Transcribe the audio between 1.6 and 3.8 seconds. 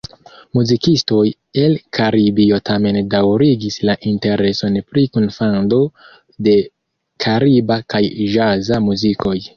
el Karibio tamen daŭrigis